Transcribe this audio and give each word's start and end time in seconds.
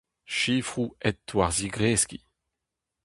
Sifroù 0.37 0.87
aet 1.07 1.27
war 1.35 1.51
zigreskiñ. 1.57 2.23